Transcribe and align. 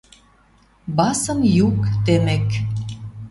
Басын 0.97 1.39
юк 1.65 1.79
тӹмӹк. 2.05 2.47